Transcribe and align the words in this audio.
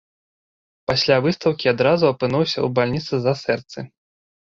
Пасля 0.91 1.17
выстаўкі 1.27 1.71
адразу 1.73 2.05
апынуўся 2.11 2.55
ў 2.55 2.67
бальніцы 2.81 3.09
з-за 3.15 3.33
сэрцы. 3.47 3.91